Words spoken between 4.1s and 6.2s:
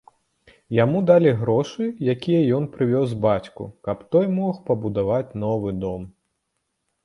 той мог пабудаваць новы дом.